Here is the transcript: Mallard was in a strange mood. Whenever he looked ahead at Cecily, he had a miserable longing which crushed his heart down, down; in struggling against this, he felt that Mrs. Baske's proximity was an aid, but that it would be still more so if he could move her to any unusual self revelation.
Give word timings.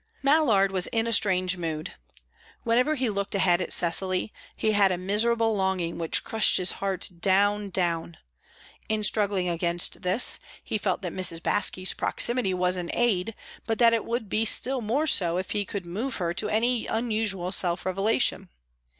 Mallard 0.23 0.71
was 0.71 0.87
in 0.87 1.05
a 1.05 1.13
strange 1.13 1.57
mood. 1.57 1.93
Whenever 2.63 2.95
he 2.95 3.07
looked 3.07 3.35
ahead 3.35 3.61
at 3.61 3.71
Cecily, 3.71 4.33
he 4.57 4.71
had 4.71 4.91
a 4.91 4.97
miserable 4.97 5.55
longing 5.55 5.99
which 5.99 6.23
crushed 6.23 6.57
his 6.57 6.71
heart 6.71 7.07
down, 7.19 7.69
down; 7.69 8.17
in 8.89 9.03
struggling 9.03 9.47
against 9.47 10.01
this, 10.01 10.39
he 10.63 10.79
felt 10.79 11.03
that 11.03 11.13
Mrs. 11.13 11.39
Baske's 11.39 11.93
proximity 11.93 12.51
was 12.51 12.77
an 12.77 12.89
aid, 12.95 13.35
but 13.67 13.77
that 13.77 13.93
it 13.93 14.03
would 14.03 14.27
be 14.27 14.43
still 14.43 14.81
more 14.81 15.05
so 15.05 15.37
if 15.37 15.51
he 15.51 15.65
could 15.65 15.85
move 15.85 16.15
her 16.15 16.33
to 16.33 16.49
any 16.49 16.87
unusual 16.87 17.51
self 17.51 17.85
revelation. 17.85 18.49